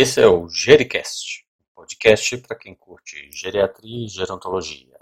Esse 0.00 0.20
é 0.20 0.28
o 0.28 0.48
Gericast, 0.48 1.44
um 1.72 1.82
podcast 1.82 2.36
para 2.46 2.56
quem 2.56 2.72
curte 2.72 3.16
geriatria 3.32 4.04
e 4.04 4.08
gerontologia. 4.08 4.96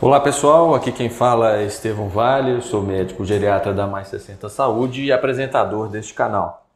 Olá 0.00 0.18
pessoal, 0.20 0.74
aqui 0.74 0.90
quem 0.90 1.10
fala 1.10 1.58
é 1.58 1.66
Estevão 1.66 2.08
Vale, 2.08 2.62
sou 2.62 2.82
médico 2.82 3.26
geriatra 3.26 3.74
da 3.74 3.86
Mais 3.86 4.08
60 4.08 4.48
Saúde 4.48 5.04
e 5.04 5.12
apresentador 5.12 5.90
deste 5.90 6.14
canal. 6.14 6.66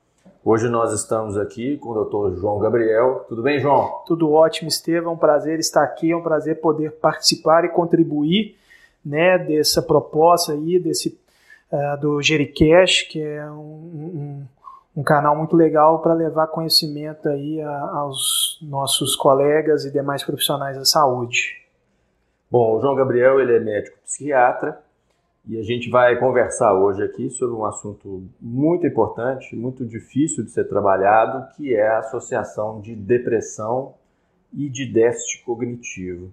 Hoje 0.45 0.69
nós 0.69 0.93
estamos 0.93 1.39
aqui 1.39 1.79
com 1.79 1.93
o 1.93 2.05
Dr. 2.05 2.39
João 2.39 2.59
Gabriel. 2.59 3.25
Tudo 3.27 3.43
bem, 3.43 3.59
João? 3.59 4.03
Tudo 4.07 4.30
ótimo, 4.30 4.69
Estevão. 4.69 5.12
É 5.12 5.14
um 5.14 5.19
prazer 5.19 5.59
estar 5.61 5.82
aqui, 5.82 6.12
é 6.12 6.17
um 6.17 6.23
prazer 6.23 6.61
poder 6.61 6.93
participar 6.93 7.64
e 7.64 7.71
contribuir 7.71 8.59
né, 9.05 9.39
dessa 9.39 9.82
proposta 9.82 10.53
aí, 10.53 10.79
desse 10.79 11.19
uh, 11.73 12.00
do 12.00 12.21
Jericash, 12.23 13.03
que 13.03 13.21
é 13.21 13.50
um, 13.50 13.57
um, 13.57 14.46
um, 14.96 15.03
canal 15.03 15.36
muito 15.36 15.57
legal 15.57 16.00
para 16.00 16.14
levar 16.14 16.49
conhecimento 16.49 17.29
aí 17.29 17.61
a, 17.61 17.81
aos 17.96 18.58
nossos 18.63 19.17
colegas 19.17 19.85
e 19.85 19.91
demais 19.91 20.22
profissionais 20.22 20.77
da 20.77 20.85
saúde. 20.85 21.57
Bom, 22.50 22.77
o 22.77 22.81
João 22.81 22.94
Gabriel 22.94 23.41
ele 23.41 23.57
é 23.57 23.61
médico 23.61 23.96
psiquiatra 24.05 24.79
e 25.46 25.58
a 25.58 25.63
gente 25.63 25.89
vai 25.89 26.19
conversar 26.19 26.75
hoje 26.75 27.03
aqui 27.03 27.30
sobre 27.30 27.57
um 27.57 27.64
assunto 27.64 28.25
muito 28.41 28.86
importante, 28.86 29.57
muito 29.57 29.86
difícil 29.86 30.44
de 30.44 30.50
ser 30.50 30.69
trabalhado, 30.69 31.46
que 31.57 31.75
é 31.75 31.89
a 31.89 31.99
associação 31.99 32.80
de 32.80 32.94
depressão 32.94 33.94
e 34.53 34.69
de 34.69 34.84
déficit 34.84 35.44
cognitivo. 35.44 36.33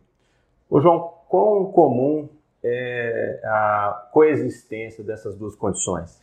Ô 0.69 0.81
João, 0.81 1.13
quão 1.29 1.71
comum 1.71 2.27
é, 2.63 3.39
a 3.43 4.07
coexistência 4.11 5.03
dessas 5.03 5.35
duas 5.35 5.55
condições? 5.55 6.19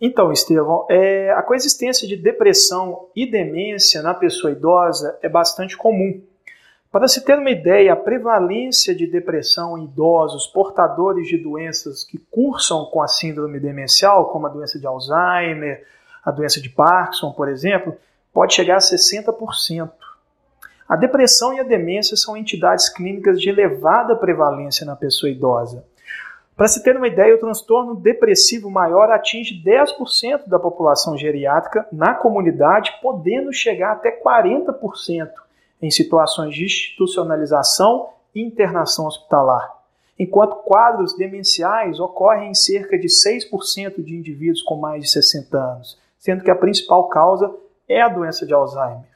Então, 0.00 0.30
Estevão, 0.30 0.86
é, 0.90 1.30
a 1.30 1.42
coexistência 1.42 2.06
de 2.06 2.16
depressão 2.16 3.08
e 3.16 3.30
demência 3.30 4.02
na 4.02 4.12
pessoa 4.12 4.52
idosa 4.52 5.18
é 5.22 5.28
bastante 5.28 5.76
comum. 5.76 6.20
Para 6.92 7.08
se 7.08 7.24
ter 7.24 7.38
uma 7.38 7.50
ideia, 7.50 7.92
a 7.92 7.96
prevalência 7.96 8.94
de 8.94 9.06
depressão 9.06 9.76
em 9.76 9.84
idosos 9.84 10.46
portadores 10.46 11.28
de 11.28 11.36
doenças 11.36 12.04
que 12.04 12.18
cursam 12.30 12.86
com 12.86 13.02
a 13.02 13.08
síndrome 13.08 13.58
demencial, 13.58 14.30
como 14.30 14.46
a 14.46 14.50
doença 14.50 14.78
de 14.78 14.86
Alzheimer, 14.86 15.84
a 16.24 16.30
doença 16.30 16.60
de 16.60 16.68
Parkinson, 16.68 17.32
por 17.32 17.48
exemplo, 17.48 17.96
pode 18.32 18.54
chegar 18.54 18.76
a 18.76 18.80
60%. 18.80 19.90
A 20.88 20.94
depressão 20.94 21.52
e 21.52 21.58
a 21.58 21.64
demência 21.64 22.16
são 22.16 22.36
entidades 22.36 22.88
clínicas 22.88 23.40
de 23.40 23.48
elevada 23.48 24.14
prevalência 24.14 24.86
na 24.86 24.94
pessoa 24.94 25.28
idosa. 25.28 25.84
Para 26.56 26.68
se 26.68 26.82
ter 26.82 26.96
uma 26.96 27.08
ideia, 27.08 27.34
o 27.34 27.38
transtorno 27.38 27.94
depressivo 27.96 28.70
maior 28.70 29.10
atinge 29.10 29.62
10% 29.62 30.46
da 30.46 30.58
população 30.58 31.16
geriátrica 31.16 31.86
na 31.92 32.14
comunidade, 32.14 32.94
podendo 33.02 33.52
chegar 33.52 33.92
até 33.92 34.10
40% 34.10 35.28
em 35.82 35.90
situações 35.90 36.54
de 36.54 36.64
institucionalização 36.64 38.08
e 38.34 38.40
internação 38.40 39.06
hospitalar. 39.06 39.74
Enquanto 40.18 40.62
quadros 40.62 41.14
demenciais 41.14 42.00
ocorrem 42.00 42.50
em 42.50 42.54
cerca 42.54 42.98
de 42.98 43.08
6% 43.08 44.02
de 44.02 44.16
indivíduos 44.16 44.62
com 44.62 44.76
mais 44.76 45.02
de 45.02 45.10
60 45.10 45.58
anos, 45.58 45.98
sendo 46.18 46.42
que 46.42 46.50
a 46.50 46.56
principal 46.56 47.08
causa 47.08 47.52
é 47.86 48.00
a 48.00 48.08
doença 48.08 48.46
de 48.46 48.54
Alzheimer. 48.54 49.15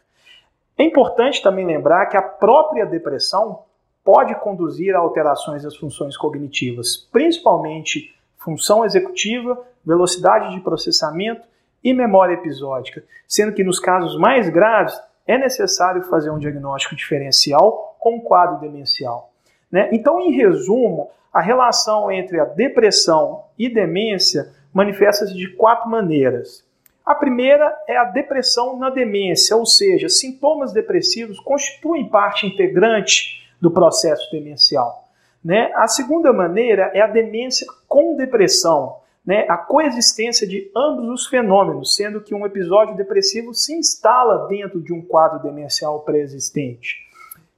É 0.80 0.82
importante 0.82 1.42
também 1.42 1.66
lembrar 1.66 2.06
que 2.06 2.16
a 2.16 2.22
própria 2.22 2.86
depressão 2.86 3.64
pode 4.02 4.34
conduzir 4.36 4.96
a 4.96 4.98
alterações 4.98 5.62
das 5.62 5.76
funções 5.76 6.16
cognitivas, 6.16 6.96
principalmente 7.12 8.16
função 8.38 8.82
executiva, 8.82 9.62
velocidade 9.84 10.54
de 10.54 10.60
processamento 10.62 11.42
e 11.84 11.92
memória 11.92 12.32
episódica, 12.32 13.04
sendo 13.28 13.52
que 13.52 13.62
nos 13.62 13.78
casos 13.78 14.18
mais 14.18 14.48
graves 14.48 14.98
é 15.26 15.36
necessário 15.36 16.02
fazer 16.04 16.30
um 16.30 16.38
diagnóstico 16.38 16.96
diferencial 16.96 17.94
com 18.00 18.16
um 18.16 18.20
quadro 18.20 18.58
demencial. 18.58 19.30
Né? 19.70 19.90
Então, 19.92 20.18
em 20.18 20.32
resumo, 20.32 21.10
a 21.30 21.42
relação 21.42 22.10
entre 22.10 22.40
a 22.40 22.46
depressão 22.46 23.44
e 23.58 23.68
demência 23.68 24.50
manifesta-se 24.72 25.34
de 25.34 25.46
quatro 25.56 25.90
maneiras. 25.90 26.64
A 27.10 27.14
primeira 27.16 27.76
é 27.88 27.96
a 27.96 28.04
depressão 28.04 28.78
na 28.78 28.88
demência, 28.88 29.56
ou 29.56 29.66
seja, 29.66 30.08
sintomas 30.08 30.72
depressivos 30.72 31.40
constituem 31.40 32.08
parte 32.08 32.46
integrante 32.46 33.42
do 33.60 33.68
processo 33.68 34.30
demencial. 34.30 35.08
Né? 35.44 35.72
A 35.74 35.88
segunda 35.88 36.32
maneira 36.32 36.88
é 36.94 37.00
a 37.00 37.08
demência 37.08 37.66
com 37.88 38.14
depressão, 38.14 38.98
né? 39.26 39.44
a 39.48 39.56
coexistência 39.56 40.46
de 40.46 40.70
ambos 40.76 41.08
os 41.08 41.26
fenômenos, 41.26 41.96
sendo 41.96 42.20
que 42.20 42.32
um 42.32 42.46
episódio 42.46 42.94
depressivo 42.94 43.52
se 43.54 43.74
instala 43.74 44.46
dentro 44.46 44.80
de 44.80 44.92
um 44.92 45.02
quadro 45.02 45.42
demencial 45.42 45.98
pré-existente. 46.02 46.94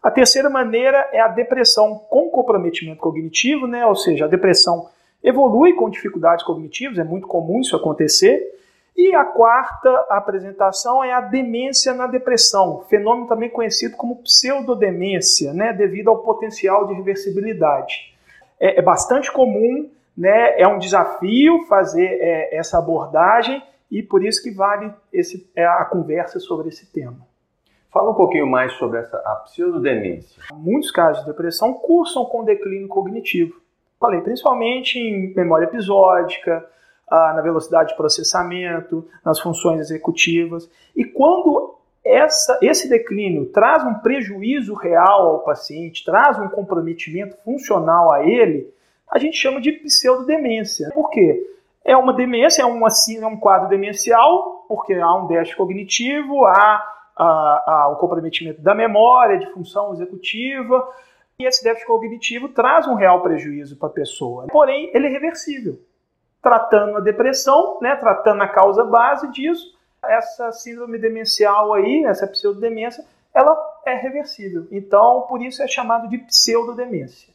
A 0.03 0.11
terceira 0.11 0.49
maneira 0.49 1.11
é 1.13 1.21
a 1.21 1.29
depressão 1.29 1.99
com 2.09 2.31
comprometimento 2.31 3.03
cognitivo, 3.03 3.67
né? 3.67 3.85
ou 3.85 3.97
seja, 3.97 4.25
a 4.25 4.29
depressão 4.29 4.89
evolui 5.23 5.75
com 5.75 5.91
dificuldades 5.91 6.43
cognitivas, 6.43 6.99
é 6.99 7.05
muito 7.05 7.27
comum 7.27 7.61
isso 7.61 7.77
acontecer, 7.77 8.62
e 8.97 9.15
a 9.15 9.25
quarta 9.25 9.89
apresentação 10.11 11.03
é 11.03 11.13
a 11.13 11.21
demência 11.21 11.95
na 11.95 12.07
depressão, 12.07 12.85
fenômeno 12.91 13.27
também 13.27 13.49
conhecido 13.49 13.97
como 13.97 14.23
pseudodemência, 14.23 15.53
né, 15.55 15.73
devido 15.73 16.11
ao 16.11 16.19
potencial 16.19 16.87
de 16.87 16.95
reversibilidade. 16.95 18.15
É, 18.61 18.79
é 18.79 18.83
bastante 18.83 19.33
comum, 19.33 19.91
né, 20.17 20.61
é 20.61 20.69
um 20.69 20.79
desafio 20.79 21.65
fazer 21.67 22.19
é, 22.21 22.55
essa 22.57 22.79
abordagem 22.79 23.63
e 23.91 24.03
por 24.03 24.25
isso 24.25 24.43
que 24.43 24.51
vale 24.51 24.93
esse, 25.13 25.51
é, 25.57 25.65
a 25.65 25.85
conversa 25.87 26.39
sobre 26.39 26.69
esse 26.69 26.93
tema. 26.93 27.27
Fala 27.91 28.11
um 28.11 28.15
pouquinho 28.15 28.47
mais 28.47 28.73
sobre 28.75 28.99
essa 29.01 29.19
a 29.19 29.37
pseudodemência. 29.45 30.43
Muitos 30.55 30.91
casos 30.91 31.25
de 31.25 31.31
depressão 31.31 31.75
cursam 31.75 32.25
com 32.25 32.45
declínio 32.45 32.89
cognitivo. 32.89 33.61
Falei 34.01 34.21
principalmente 34.23 34.99
em 34.99 35.35
memória 35.35 35.67
episódica, 35.67 36.67
na 37.35 37.43
velocidade 37.43 37.91
de 37.91 37.97
processamento, 37.97 39.07
nas 39.25 39.39
funções 39.39 39.81
executivas. 39.81 40.69
E 40.97 41.05
quando 41.05 41.75
essa, 42.05 42.59
esse 42.63 42.89
declínio 42.89 43.47
traz 43.47 43.85
um 43.85 43.95
prejuízo 43.95 44.75
real 44.75 45.29
ao 45.29 45.39
paciente, 45.41 46.05
traz 46.05 46.39
um 46.39 46.49
comprometimento 46.49 47.37
funcional 47.45 48.13
a 48.13 48.27
ele, 48.27 48.73
a 49.11 49.19
gente 49.19 49.37
chama 49.37 49.61
de 49.61 49.73
pseudodemência. 49.73 50.91
Por 50.95 51.11
quê? 51.11 51.49
É 51.85 51.97
uma 51.97 52.15
demência, 52.15 52.63
é, 52.63 52.65
uma, 52.65 52.89
é 52.89 53.27
um 53.27 53.37
quadro 53.37 53.69
demencial, 53.69 54.65
porque 54.67 54.95
há 54.95 55.15
um 55.15 55.27
déficit 55.27 55.57
cognitivo, 55.57 56.47
há, 56.47 57.89
o 57.93 57.97
comprometimento 57.97 58.63
da 58.63 58.75
memória, 58.75 59.39
de 59.39 59.53
função 59.53 59.93
executiva, 59.93 60.89
e 61.39 61.45
esse 61.45 61.63
déficit 61.63 61.87
cognitivo 61.87 62.49
traz 62.49 62.87
um 62.87 62.95
real 62.95 63.21
prejuízo 63.21 63.77
para 63.77 63.89
a 63.89 63.93
pessoa. 63.93 64.47
Porém, 64.51 64.91
ele 64.95 65.09
é 65.09 65.11
reversível 65.11 65.79
tratando 66.43 66.97
a 66.97 67.01
depressão, 67.01 67.79
né, 67.81 67.95
tratando 67.97 68.43
a 68.43 68.49
causa 68.49 68.85
base 68.85 69.31
disso, 69.31 69.79
essa 70.05 70.51
síndrome 70.51 70.99
demencial 70.99 71.73
aí, 71.73 72.05
essa 72.05 72.27
pseudodemência, 72.27 73.05
ela 73.33 73.57
é 73.87 73.95
reversível. 73.95 74.67
Então, 74.71 75.23
por 75.23 75.41
isso 75.41 75.63
é 75.63 75.69
chamado 75.69 76.09
de 76.09 76.19
pseudodemência. 76.19 77.33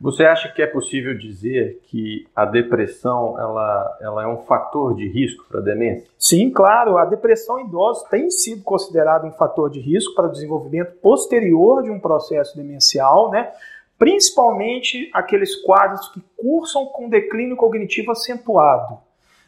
Você 0.00 0.24
acha 0.24 0.48
que 0.52 0.60
é 0.60 0.66
possível 0.66 1.16
dizer 1.16 1.80
que 1.84 2.26
a 2.34 2.44
depressão 2.44 3.38
ela, 3.38 3.98
ela 4.00 4.22
é 4.24 4.26
um 4.26 4.38
fator 4.38 4.96
de 4.96 5.06
risco 5.06 5.44
para 5.48 5.60
a 5.60 5.62
demência? 5.62 6.08
Sim, 6.18 6.50
claro. 6.50 6.98
A 6.98 7.04
depressão 7.04 7.60
em 7.60 7.66
idosos 7.66 8.02
tem 8.08 8.28
sido 8.28 8.64
considerada 8.64 9.24
um 9.24 9.30
fator 9.30 9.70
de 9.70 9.78
risco 9.78 10.12
para 10.16 10.26
o 10.26 10.32
desenvolvimento 10.32 10.94
posterior 11.00 11.84
de 11.84 11.90
um 11.90 12.00
processo 12.00 12.56
demencial, 12.56 13.30
né? 13.30 13.52
Principalmente 14.02 15.08
aqueles 15.12 15.54
quadros 15.54 16.08
que 16.08 16.20
cursam 16.36 16.86
com 16.86 17.08
declínio 17.08 17.54
cognitivo 17.54 18.10
acentuado. 18.10 18.98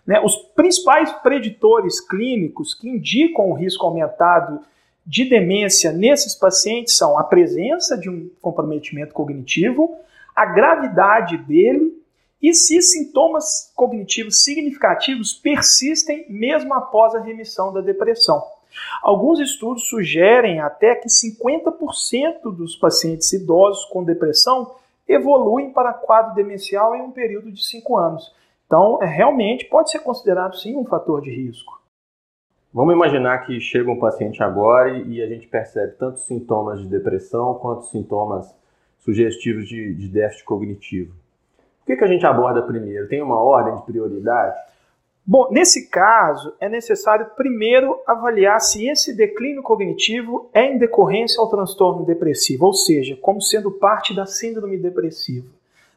Né? 0.06 0.20
Os 0.20 0.36
principais 0.36 1.10
preditores 1.10 2.00
clínicos 2.00 2.72
que 2.72 2.88
indicam 2.88 3.50
o 3.50 3.54
risco 3.54 3.84
aumentado 3.84 4.60
de 5.04 5.24
demência 5.24 5.90
nesses 5.90 6.36
pacientes 6.36 6.96
são 6.96 7.18
a 7.18 7.24
presença 7.24 7.98
de 7.98 8.08
um 8.08 8.30
comprometimento 8.40 9.12
cognitivo, 9.12 9.96
a 10.36 10.46
gravidade 10.46 11.36
dele 11.36 11.92
e 12.40 12.54
se 12.54 12.80
sintomas 12.80 13.72
cognitivos 13.74 14.44
significativos 14.44 15.32
persistem 15.32 16.26
mesmo 16.28 16.72
após 16.74 17.12
a 17.16 17.20
remissão 17.20 17.72
da 17.72 17.80
depressão. 17.80 18.40
Alguns 19.02 19.40
estudos 19.40 19.88
sugerem 19.88 20.60
até 20.60 20.94
que 20.94 21.08
50% 21.08 22.54
dos 22.54 22.76
pacientes 22.76 23.32
idosos 23.32 23.84
com 23.86 24.04
depressão 24.04 24.74
evoluem 25.06 25.70
para 25.70 25.92
quadro 25.92 26.34
demencial 26.34 26.94
em 26.94 27.02
um 27.02 27.10
período 27.10 27.52
de 27.52 27.64
5 27.64 27.96
anos. 27.96 28.34
Então, 28.66 28.98
é, 29.02 29.06
realmente 29.06 29.66
pode 29.66 29.90
ser 29.90 30.00
considerado 30.00 30.56
sim 30.56 30.76
um 30.76 30.84
fator 30.84 31.20
de 31.20 31.30
risco. 31.30 31.80
Vamos 32.72 32.94
imaginar 32.94 33.46
que 33.46 33.60
chega 33.60 33.90
um 33.90 34.00
paciente 34.00 34.42
agora 34.42 34.90
e 34.90 35.22
a 35.22 35.28
gente 35.28 35.46
percebe 35.46 35.92
tanto 35.92 36.18
sintomas 36.20 36.80
de 36.80 36.88
depressão 36.88 37.54
quanto 37.54 37.86
sintomas 37.86 38.52
sugestivos 38.98 39.68
de, 39.68 39.94
de 39.94 40.08
déficit 40.08 40.44
cognitivo. 40.44 41.14
O 41.82 41.86
que, 41.86 41.96
que 41.96 42.02
a 42.02 42.08
gente 42.08 42.26
aborda 42.26 42.62
primeiro? 42.62 43.06
Tem 43.06 43.22
uma 43.22 43.38
ordem 43.38 43.76
de 43.76 43.82
prioridade? 43.82 44.56
Bom, 45.26 45.48
nesse 45.50 45.88
caso, 45.88 46.54
é 46.60 46.68
necessário 46.68 47.30
primeiro 47.34 47.98
avaliar 48.06 48.60
se 48.60 48.86
esse 48.86 49.16
declínio 49.16 49.62
cognitivo 49.62 50.50
é 50.52 50.66
em 50.66 50.76
decorrência 50.76 51.40
ao 51.40 51.48
transtorno 51.48 52.04
depressivo, 52.04 52.66
ou 52.66 52.74
seja, 52.74 53.16
como 53.22 53.40
sendo 53.40 53.70
parte 53.70 54.14
da 54.14 54.26
síndrome 54.26 54.76
depressiva. 54.76 55.46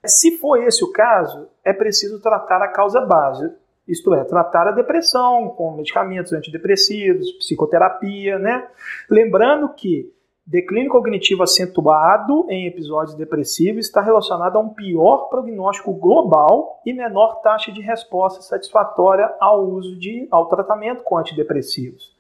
Se 0.06 0.38
for 0.38 0.64
esse 0.64 0.82
o 0.82 0.92
caso, 0.94 1.50
é 1.66 1.74
preciso 1.74 2.22
tratar 2.22 2.62
a 2.62 2.70
causa 2.70 3.02
base, 3.02 3.52
isto 3.86 4.14
é, 4.14 4.24
tratar 4.24 4.68
a 4.68 4.72
depressão 4.72 5.50
com 5.50 5.76
medicamentos 5.76 6.32
antidepressivos, 6.32 7.32
psicoterapia, 7.34 8.40
né? 8.40 8.68
Lembrando 9.10 9.70
que 9.70 10.10
declínio 10.48 10.90
cognitivo 10.90 11.44
acentuado 11.44 12.48
em 12.50 12.68
episódios 12.68 13.18
depressivos 13.18 13.86
está 13.86 14.02
relacionado 14.02 14.56
a 14.56 14.60
um 14.60 14.70
pior 14.70 15.28
prognóstico 15.28 15.92
global 15.92 16.82
e 16.86 16.94
menor 16.94 17.42
taxa 17.42 17.70
de 17.70 17.82
resposta 17.82 18.42
satisfatória 18.42 19.30
ao 19.42 19.66
uso 19.66 19.98
de 19.98 20.26
ao 20.32 20.48
tratamento 20.48 21.04
com 21.04 21.18
antidepressivos. 21.18 22.16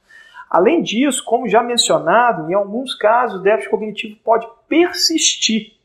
Além 0.50 0.82
disso, 0.82 1.24
como 1.24 1.48
já 1.48 1.64
mencionado, 1.64 2.52
em 2.52 2.54
alguns 2.54 2.94
casos 2.94 3.40
o 3.40 3.44
déficit 3.44 3.72
cognitivo 3.72 4.18
pode 4.22 4.46
persistir 4.68 5.78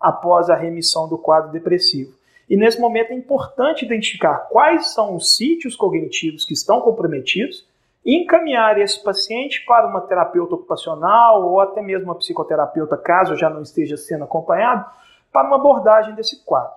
após 0.00 0.48
a 0.48 0.56
remissão 0.56 1.06
do 1.06 1.18
quadro 1.18 1.52
depressivo. 1.52 2.14
E 2.48 2.56
nesse 2.56 2.80
momento 2.80 3.10
é 3.12 3.14
importante 3.14 3.84
identificar 3.84 4.48
quais 4.50 4.94
são 4.94 5.14
os 5.14 5.36
sítios 5.36 5.76
cognitivos 5.76 6.46
que 6.46 6.54
estão 6.54 6.80
comprometidos 6.80 7.68
encaminhar 8.04 8.78
esse 8.78 9.02
paciente 9.02 9.64
para 9.66 9.86
uma 9.86 10.00
terapeuta 10.00 10.54
ocupacional 10.54 11.42
ou 11.42 11.60
até 11.60 11.82
mesmo 11.82 12.06
uma 12.06 12.14
psicoterapeuta, 12.14 12.96
caso 12.96 13.36
já 13.36 13.50
não 13.50 13.62
esteja 13.62 13.96
sendo 13.96 14.24
acompanhado, 14.24 14.84
para 15.32 15.46
uma 15.46 15.56
abordagem 15.56 16.14
desse 16.14 16.44
quadro. 16.44 16.72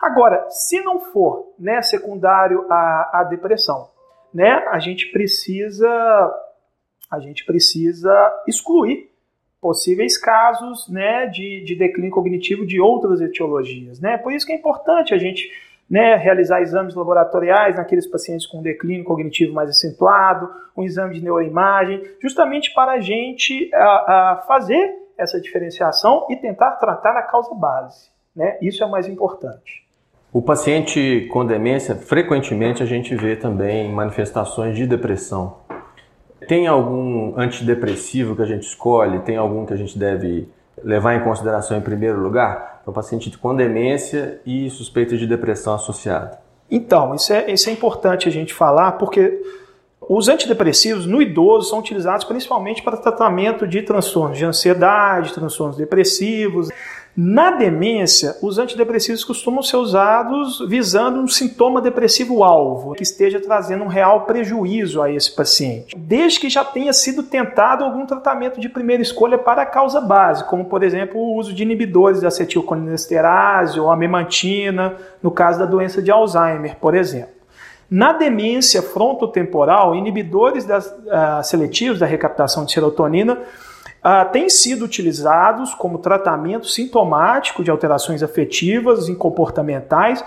Agora, 0.00 0.46
se 0.48 0.80
não 0.80 1.00
for 1.00 1.52
né, 1.58 1.82
secundário 1.82 2.66
à, 2.70 3.20
à 3.20 3.24
depressão, 3.24 3.90
né, 4.32 4.66
a 4.70 4.78
gente 4.78 5.12
precisa 5.12 6.40
a 7.10 7.20
gente 7.20 7.44
precisa 7.44 8.42
excluir 8.48 9.10
possíveis 9.60 10.18
casos 10.18 10.88
né, 10.88 11.26
de, 11.26 11.62
de 11.64 11.76
declínio 11.76 12.10
cognitivo 12.10 12.66
de 12.66 12.80
outras 12.80 13.20
etiologias. 13.20 14.00
Né? 14.00 14.18
Por 14.18 14.32
isso 14.32 14.44
que 14.44 14.52
é 14.52 14.56
importante 14.56 15.14
a 15.14 15.18
gente 15.18 15.48
né, 15.88 16.16
realizar 16.16 16.60
exames 16.60 16.94
laboratoriais 16.94 17.76
naqueles 17.76 18.06
pacientes 18.06 18.46
com 18.46 18.62
declínio 18.62 19.04
cognitivo 19.04 19.52
mais 19.52 19.70
acentuado, 19.70 20.50
um 20.76 20.82
exame 20.82 21.14
de 21.14 21.22
neuroimagem, 21.22 22.02
justamente 22.20 22.72
para 22.74 22.92
a 22.92 23.00
gente 23.00 23.70
a, 23.74 24.32
a 24.32 24.36
fazer 24.46 24.94
essa 25.16 25.40
diferenciação 25.40 26.26
e 26.28 26.36
tentar 26.36 26.72
tratar 26.72 27.16
a 27.16 27.22
causa 27.22 27.54
base. 27.54 28.10
Né? 28.34 28.58
Isso 28.60 28.82
é 28.82 28.86
o 28.86 28.90
mais 28.90 29.08
importante. 29.08 29.84
O 30.32 30.42
paciente 30.42 31.28
com 31.32 31.46
demência, 31.46 31.94
frequentemente 31.94 32.82
a 32.82 32.86
gente 32.86 33.14
vê 33.14 33.36
também 33.36 33.92
manifestações 33.92 34.74
de 34.74 34.84
depressão. 34.84 35.58
Tem 36.48 36.66
algum 36.66 37.38
antidepressivo 37.38 38.34
que 38.34 38.42
a 38.42 38.46
gente 38.46 38.64
escolhe? 38.64 39.20
Tem 39.20 39.36
algum 39.36 39.64
que 39.64 39.72
a 39.72 39.76
gente 39.76 39.96
deve 39.96 40.48
levar 40.82 41.14
em 41.14 41.20
consideração 41.22 41.76
em 41.78 41.80
primeiro 41.80 42.18
lugar? 42.18 42.73
Então, 42.84 42.92
paciente 42.92 43.30
com 43.38 43.56
demência 43.56 44.42
e 44.44 44.68
suspeita 44.68 45.16
de 45.16 45.26
depressão 45.26 45.72
associada. 45.72 46.38
Então, 46.70 47.14
isso 47.14 47.32
é, 47.32 47.50
isso 47.50 47.70
é 47.70 47.72
importante 47.72 48.28
a 48.28 48.30
gente 48.30 48.52
falar 48.52 48.92
porque 48.92 49.40
os 50.06 50.28
antidepressivos 50.28 51.06
no 51.06 51.22
idoso 51.22 51.70
são 51.70 51.78
utilizados 51.78 52.26
principalmente 52.26 52.82
para 52.82 52.98
tratamento 52.98 53.66
de 53.66 53.80
transtornos 53.80 54.36
de 54.36 54.44
ansiedade, 54.44 55.32
transtornos 55.32 55.78
depressivos. 55.78 56.68
Na 57.16 57.52
demência, 57.52 58.36
os 58.42 58.58
antidepressivos 58.58 59.22
costumam 59.22 59.62
ser 59.62 59.76
usados 59.76 60.58
visando 60.68 61.20
um 61.20 61.28
sintoma 61.28 61.80
depressivo 61.80 62.42
alvo, 62.42 62.94
que 62.94 63.04
esteja 63.04 63.38
trazendo 63.38 63.84
um 63.84 63.88
real 63.88 64.22
prejuízo 64.22 65.00
a 65.00 65.08
esse 65.08 65.30
paciente, 65.30 65.96
desde 65.96 66.40
que 66.40 66.50
já 66.50 66.64
tenha 66.64 66.92
sido 66.92 67.22
tentado 67.22 67.84
algum 67.84 68.04
tratamento 68.04 68.60
de 68.60 68.68
primeira 68.68 69.00
escolha 69.00 69.38
para 69.38 69.62
a 69.62 69.66
causa 69.66 70.00
base, 70.00 70.44
como 70.48 70.64
por 70.64 70.82
exemplo 70.82 71.20
o 71.20 71.36
uso 71.36 71.54
de 71.54 71.62
inibidores 71.62 72.18
de 72.18 72.26
acetilcolinesterase 72.26 73.78
ou 73.78 73.92
a 73.92 73.96
memantina, 73.96 74.96
no 75.22 75.30
caso 75.30 75.60
da 75.60 75.66
doença 75.66 76.02
de 76.02 76.10
Alzheimer, 76.10 76.76
por 76.80 76.96
exemplo. 76.96 77.34
Na 77.88 78.12
demência 78.12 78.82
frontotemporal, 78.82 79.94
inibidores 79.94 80.64
das, 80.64 80.86
uh, 80.86 81.44
seletivos 81.44 82.00
da 82.00 82.06
recaptação 82.06 82.64
de 82.64 82.72
serotonina 82.72 83.38
uh, 84.04 84.30
têm 84.30 84.48
sido 84.48 84.84
utilizados 84.84 85.74
como 85.74 85.98
tratamento 85.98 86.66
sintomático 86.66 87.64
de 87.64 87.70
alterações 87.70 88.22
afetivas 88.22 89.08
e 89.08 89.14
comportamentais, 89.14 90.24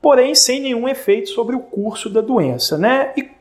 porém 0.00 0.34
sem 0.34 0.60
nenhum 0.60 0.88
efeito 0.88 1.28
sobre 1.28 1.54
o 1.54 1.60
curso 1.60 2.08
da 2.08 2.20
doença. 2.20 2.78
Né? 2.78 3.12
E 3.16 3.37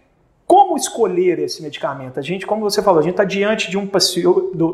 como 0.48 0.78
escolher 0.78 1.40
esse 1.40 1.62
medicamento? 1.62 2.18
A 2.18 2.24
gente, 2.24 2.48
como 2.48 2.62
você 2.62 2.82
falou, 2.82 3.02
a 3.02 3.04
gente 3.04 3.12
está 3.12 3.26
diante 3.26 3.70
de 3.70 3.78
um, 3.78 3.86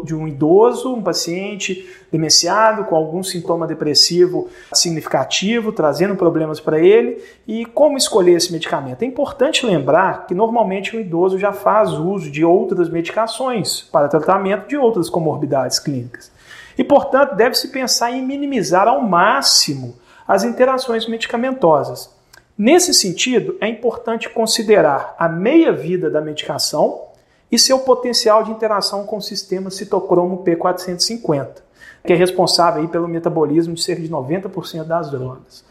de 0.04 0.14
um 0.14 0.28
idoso, 0.28 0.94
um 0.94 1.02
paciente 1.02 1.90
demenciado 2.12 2.84
com 2.84 2.96
algum 2.96 3.24
sintoma 3.24 3.66
depressivo 3.66 4.48
significativo, 4.72 5.72
trazendo 5.72 6.16
problemas 6.16 6.60
para 6.60 6.80
ele. 6.80 7.20
E 7.48 7.66
como 7.66 7.98
escolher 7.98 8.34
esse 8.36 8.54
medicamento? 8.54 9.02
É 9.02 9.06
importante 9.08 9.66
lembrar 9.66 10.28
que 10.28 10.36
normalmente 10.36 10.96
o 10.96 11.00
idoso 11.00 11.40
já 11.40 11.52
faz 11.52 11.92
uso 11.94 12.30
de 12.30 12.46
outras 12.46 12.88
medicações 12.88 13.81
para 13.81 14.08
tratamento 14.08 14.68
de 14.68 14.78
outras 14.78 15.10
comorbidades 15.10 15.80
clínicas. 15.80 16.31
E, 16.78 16.84
portanto, 16.84 17.36
deve-se 17.36 17.70
pensar 17.70 18.12
em 18.12 18.22
minimizar 18.24 18.88
ao 18.88 19.02
máximo 19.02 19.96
as 20.28 20.44
interações 20.44 21.08
medicamentosas. 21.08 22.14
Nesse 22.57 22.94
sentido, 22.94 23.57
é 23.59 23.67
importante 23.67 24.29
considerar 24.29 25.15
a 25.17 25.27
meia-vida 25.27 26.09
da 26.09 26.21
medicação 26.21 27.05
e 27.51 27.57
seu 27.57 27.79
potencial 27.79 28.44
de 28.44 28.51
interação 28.51 29.05
com 29.05 29.17
o 29.17 29.21
sistema 29.21 29.71
citocromo 29.71 30.44
P450, 30.44 31.63
que 32.05 32.13
é 32.13 32.15
responsável 32.15 32.88
pelo 32.88 33.07
metabolismo 33.07 33.73
de 33.73 33.81
cerca 33.81 34.01
de 34.01 34.09
90% 34.09 34.83
das 34.83 35.09
drogas. 35.09 35.63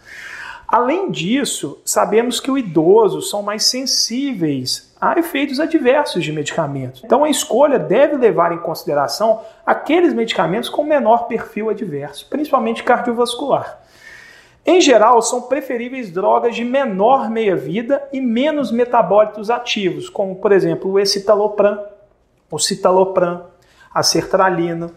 Além 0.67 1.11
disso, 1.11 1.81
sabemos 1.84 2.40
que 2.40 2.50
o 2.50 2.56
idoso 2.56 3.20
são 3.20 3.43
mais 3.43 3.64
sensíveis 3.64 4.93
a 5.00 5.19
efeitos 5.19 5.61
adversos 5.61 6.25
de 6.25 6.32
medicamentos. 6.32 7.02
Então, 7.05 7.25
a 7.25 7.29
escolha 7.29 7.79
deve 7.79 8.17
levar 8.17 8.52
em 8.52 8.58
consideração 8.58 9.40
aqueles 9.67 10.14
medicamentos 10.14 10.69
com 10.69 10.82
menor 10.82 11.26
perfil 11.29 11.69
adverso, 11.69 12.26
principalmente 12.31 12.82
cardiovascular. 12.82 13.82
Em 14.64 14.81
geral, 14.81 15.20
são 15.20 15.43
preferíveis 15.43 16.11
drogas 16.11 16.55
de 16.55 16.64
menor 16.64 17.29
meia-vida 17.29 18.09
e 18.12 18.20
menos 18.20 18.70
metabólitos 18.70 19.51
ativos, 19.51 20.08
como, 20.08 20.37
por 20.37 20.53
exemplo, 20.53 20.93
o 20.93 21.01
escitalopram, 21.01 21.82
o 22.48 22.58
citalopram, 22.60 23.46
a 23.93 24.03
sertralina. 24.05 24.91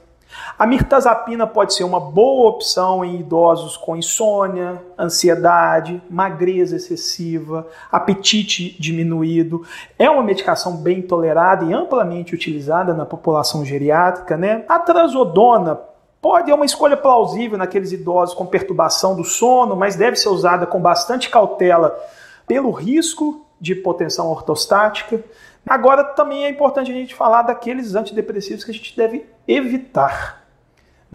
A 0.59 0.67
mirtazapina 0.67 1.47
pode 1.47 1.73
ser 1.73 1.83
uma 1.83 1.99
boa 1.99 2.49
opção 2.49 3.03
em 3.03 3.19
idosos 3.19 3.75
com 3.75 3.95
insônia, 3.95 4.81
ansiedade, 4.99 6.01
magreza 6.09 6.75
excessiva, 6.75 7.67
apetite 7.91 8.75
diminuído. 8.79 9.65
É 9.97 10.09
uma 10.09 10.21
medicação 10.21 10.77
bem 10.77 11.01
tolerada 11.01 11.65
e 11.65 11.73
amplamente 11.73 12.35
utilizada 12.35 12.93
na 12.93 13.05
população 13.05 13.65
geriátrica. 13.65 14.37
Né? 14.37 14.63
A 14.67 14.77
trazodona 14.77 15.79
Pode, 16.25 16.49
é 16.49 16.55
uma 16.55 16.65
escolha 16.65 16.97
plausível 16.97 17.55
naqueles 17.55 17.91
idosos 17.91 18.33
com 18.33 18.47
perturbação 18.47 19.15
do 19.15 19.23
sono, 19.23 19.75
mas 19.75 19.95
deve 19.95 20.15
ser 20.15 20.29
usada 20.29 20.65
com 20.65 20.81
bastante 20.81 21.29
cautela 21.29 21.95
pelo 22.47 22.71
risco 22.71 23.45
de 23.61 23.73
hipotensão 23.73 24.31
ortostática. 24.31 25.23
Agora, 25.69 26.03
também 26.03 26.43
é 26.43 26.49
importante 26.49 26.89
a 26.89 26.95
gente 26.95 27.13
falar 27.13 27.43
daqueles 27.43 27.93
antidepressivos 27.93 28.63
que 28.63 28.71
a 28.71 28.73
gente 28.73 28.97
deve 28.97 29.23
evitar. 29.47 30.43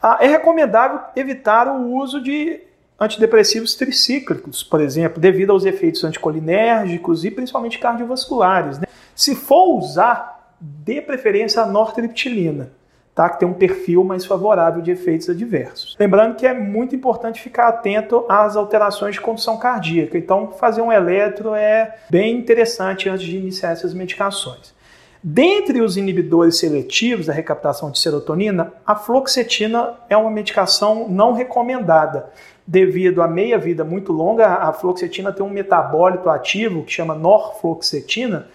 Ah, 0.01 0.19
é 0.21 0.29
recomendável 0.29 1.01
evitar 1.17 1.67
o 1.67 1.93
uso 1.93 2.23
de 2.23 2.61
antidepressivos 2.97 3.75
tricíclicos, 3.75 4.63
por 4.63 4.81
exemplo, 4.81 5.21
devido 5.21 5.51
aos 5.51 5.65
efeitos 5.65 6.05
anticolinérgicos 6.05 7.25
e 7.25 7.33
principalmente 7.33 7.81
cardiovasculares. 7.81 8.79
Né? 8.79 8.87
Se 9.17 9.35
for 9.35 9.77
usar, 9.77 10.55
dê 10.61 11.03
preferência 11.03 11.63
à 11.63 11.67
nortriptilina 11.67 12.79
tá? 13.15 13.29
que 13.29 13.39
tem 13.41 13.49
um 13.49 13.55
perfil 13.55 14.05
mais 14.05 14.25
favorável 14.25 14.83
de 14.83 14.91
efeitos 14.91 15.29
adversos. 15.29 15.97
Lembrando 15.99 16.37
que 16.37 16.47
é 16.47 16.55
muito 16.55 16.95
importante 16.95 17.41
ficar 17.41 17.69
atento 17.69 18.25
às 18.29 18.57
alterações 18.57 19.15
de 19.15 19.21
condução 19.21 19.59
cardíaca, 19.59 20.17
então 20.17 20.53
fazer 20.53 20.83
um 20.83 20.93
eletro 20.93 21.55
é 21.55 21.97
bem 22.09 22.37
interessante 22.37 23.09
antes 23.09 23.27
de 23.27 23.37
iniciar 23.37 23.73
essas 23.73 23.95
medicações. 23.95 24.75
Dentre 25.23 25.83
os 25.83 25.99
inibidores 25.99 26.57
seletivos 26.57 27.27
da 27.27 27.33
recaptação 27.35 27.91
de 27.91 27.99
serotonina, 27.99 28.73
a 28.87 28.97
fluoxetina 28.97 29.97
é 30.09 30.17
uma 30.17 30.31
medicação 30.31 31.11
não 31.11 31.35
recomendada. 31.35 32.31
Devido 32.67 33.21
à 33.21 33.29
meia-vida 33.29 33.85
muito 33.85 34.13
longa, 34.13 34.47
a 34.47 34.73
fluoxetina 34.73 35.31
tem 35.31 35.45
um 35.45 35.51
metabólito 35.51 36.31
ativo 36.31 36.85
que 36.85 36.93
chama 36.93 37.15
norfluoxetina, 37.15 38.47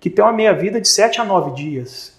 que 0.00 0.08
tem 0.08 0.24
uma 0.24 0.32
meia-vida 0.32 0.80
de 0.80 0.88
7 0.88 1.20
a 1.20 1.24
9 1.24 1.50
dias. 1.50 2.13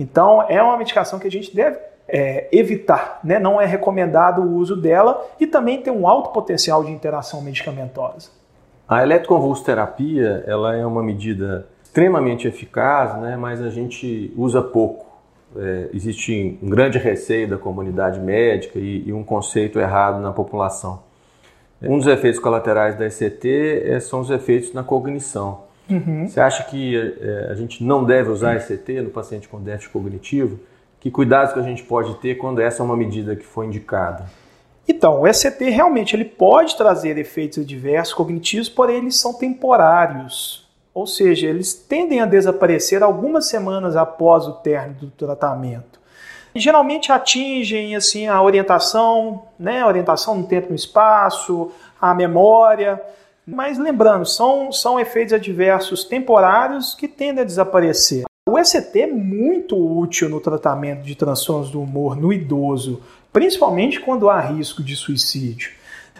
Então, 0.00 0.42
é 0.48 0.62
uma 0.62 0.78
medicação 0.78 1.18
que 1.18 1.28
a 1.28 1.30
gente 1.30 1.54
deve 1.54 1.76
é, 2.08 2.48
evitar, 2.50 3.20
né? 3.22 3.38
não 3.38 3.60
é 3.60 3.66
recomendado 3.66 4.40
o 4.40 4.56
uso 4.56 4.74
dela 4.74 5.28
e 5.38 5.46
também 5.46 5.82
tem 5.82 5.92
um 5.92 6.08
alto 6.08 6.30
potencial 6.30 6.82
de 6.82 6.90
interação 6.90 7.42
medicamentosa. 7.42 8.30
A 8.88 9.02
eletroconvulsoterapia 9.02 10.42
ela 10.46 10.74
é 10.74 10.86
uma 10.86 11.02
medida 11.02 11.68
extremamente 11.84 12.48
eficaz, 12.48 13.14
né? 13.20 13.36
mas 13.36 13.60
a 13.60 13.68
gente 13.68 14.32
usa 14.38 14.62
pouco. 14.62 15.04
É, 15.54 15.90
existe 15.92 16.58
um 16.62 16.70
grande 16.70 16.96
receio 16.96 17.46
da 17.46 17.58
comunidade 17.58 18.18
médica 18.20 18.78
e, 18.78 19.06
e, 19.06 19.12
um 19.12 19.22
conceito 19.22 19.78
errado 19.78 20.18
na 20.18 20.32
população. 20.32 21.02
Um 21.82 21.98
dos 21.98 22.06
efeitos 22.06 22.40
colaterais 22.40 22.96
da 22.96 23.04
ECT 23.06 23.82
é, 23.84 24.00
são 24.00 24.20
os 24.20 24.30
efeitos 24.30 24.72
na 24.72 24.82
cognição. 24.82 25.68
Uhum. 25.90 26.28
Você 26.28 26.40
acha 26.40 26.62
que 26.64 26.96
é, 26.96 27.48
a 27.50 27.54
gente 27.54 27.82
não 27.82 28.04
deve 28.04 28.30
usar 28.30 28.56
ECT 28.56 29.00
no 29.02 29.10
paciente 29.10 29.48
com 29.48 29.60
déficit 29.60 29.92
cognitivo? 29.92 30.60
Que 31.00 31.10
cuidados 31.10 31.52
que 31.52 31.58
a 31.58 31.62
gente 31.62 31.82
pode 31.82 32.14
ter 32.16 32.36
quando 32.36 32.60
essa 32.60 32.82
é 32.82 32.84
uma 32.84 32.96
medida 32.96 33.34
que 33.34 33.44
foi 33.44 33.66
indicada? 33.66 34.26
Então, 34.86 35.20
o 35.20 35.26
ECT 35.26 35.70
realmente 35.70 36.14
ele 36.14 36.24
pode 36.24 36.76
trazer 36.76 37.16
efeitos 37.16 37.58
adversos 37.58 38.12
cognitivos, 38.12 38.68
porém 38.68 38.96
eles 38.96 39.16
são 39.16 39.32
temporários. 39.32 40.68
Ou 40.92 41.06
seja, 41.06 41.46
eles 41.46 41.72
tendem 41.72 42.20
a 42.20 42.26
desaparecer 42.26 43.02
algumas 43.02 43.46
semanas 43.46 43.96
após 43.96 44.46
o 44.46 44.52
término 44.54 45.00
do 45.00 45.10
tratamento. 45.10 46.00
E, 46.54 46.58
geralmente 46.58 47.12
atingem 47.12 47.94
assim 47.94 48.26
a 48.26 48.42
orientação, 48.42 49.44
né, 49.58 49.82
a 49.82 49.86
orientação 49.86 50.34
no 50.34 50.46
tempo 50.46 50.66
e 50.66 50.70
no 50.70 50.76
espaço, 50.76 51.70
a 52.00 52.12
memória, 52.12 53.00
mas 53.50 53.78
lembrando, 53.78 54.24
são, 54.24 54.70
são 54.70 54.98
efeitos 54.98 55.34
adversos 55.34 56.04
temporários 56.04 56.94
que 56.94 57.08
tendem 57.08 57.42
a 57.42 57.46
desaparecer. 57.46 58.24
O 58.48 58.58
ECT 58.58 59.02
é 59.02 59.06
muito 59.06 59.76
útil 59.76 60.28
no 60.28 60.40
tratamento 60.40 61.02
de 61.02 61.14
transtornos 61.14 61.70
do 61.70 61.82
humor 61.82 62.16
no 62.16 62.32
idoso, 62.32 63.02
principalmente 63.32 64.00
quando 64.00 64.30
há 64.30 64.40
risco 64.40 64.82
de 64.82 64.96
suicídio. 64.96 65.72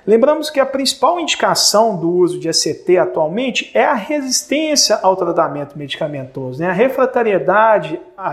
Lembramos 0.07 0.51
que 0.51 0.59
a 0.59 0.67
principal 0.67 1.21
indicação 1.21 1.97
do 1.97 2.11
uso 2.11 2.39
de 2.39 2.49
ECT 2.49 2.99
atualmente 2.99 3.71
é 3.75 3.85
a 3.85 3.95
resistência 3.95 4.99
ao 5.03 5.15
tratamento 5.15 5.79
medicamentoso, 5.79 6.61
né? 6.61 6.69
a 6.69 6.73
refratariedade 6.73 8.01
à 8.17 8.33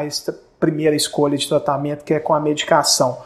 primeira 0.59 0.95
escolha 0.95 1.37
de 1.37 1.47
tratamento, 1.47 2.03
que 2.03 2.13
é 2.13 2.19
com 2.19 2.33
a 2.33 2.39
medicação. 2.39 3.17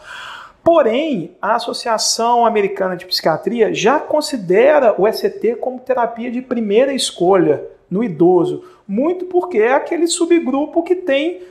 Porém, 0.63 1.35
a 1.41 1.55
Associação 1.55 2.45
Americana 2.45 2.95
de 2.95 3.05
Psiquiatria 3.05 3.73
já 3.73 3.99
considera 3.99 4.95
o 4.99 5.07
ECT 5.07 5.55
como 5.55 5.79
terapia 5.79 6.31
de 6.31 6.41
primeira 6.41 6.93
escolha 6.93 7.63
no 7.89 8.03
idoso, 8.03 8.63
muito 8.87 9.25
porque 9.25 9.57
é 9.57 9.73
aquele 9.73 10.07
subgrupo 10.07 10.83
que 10.83 10.95
tem 10.95 11.41